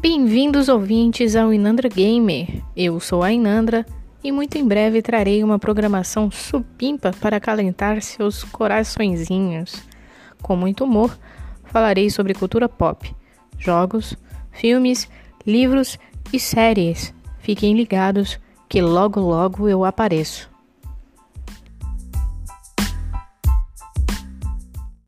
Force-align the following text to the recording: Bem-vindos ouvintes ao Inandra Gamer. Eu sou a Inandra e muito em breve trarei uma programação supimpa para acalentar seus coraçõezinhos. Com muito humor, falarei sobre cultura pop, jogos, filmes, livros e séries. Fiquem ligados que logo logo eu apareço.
Bem-vindos 0.00 0.68
ouvintes 0.68 1.34
ao 1.34 1.52
Inandra 1.52 1.88
Gamer. 1.88 2.62
Eu 2.76 3.00
sou 3.00 3.20
a 3.20 3.32
Inandra 3.32 3.84
e 4.22 4.30
muito 4.30 4.56
em 4.56 4.64
breve 4.64 5.02
trarei 5.02 5.42
uma 5.42 5.58
programação 5.58 6.30
supimpa 6.30 7.10
para 7.20 7.38
acalentar 7.38 8.00
seus 8.00 8.44
coraçõezinhos. 8.44 9.82
Com 10.40 10.54
muito 10.54 10.84
humor, 10.84 11.18
falarei 11.64 12.10
sobre 12.10 12.32
cultura 12.32 12.68
pop, 12.68 13.12
jogos, 13.58 14.16
filmes, 14.52 15.10
livros 15.44 15.98
e 16.32 16.38
séries. 16.38 17.12
Fiquem 17.40 17.74
ligados 17.74 18.38
que 18.68 18.80
logo 18.80 19.18
logo 19.18 19.68
eu 19.68 19.84
apareço. 19.84 20.48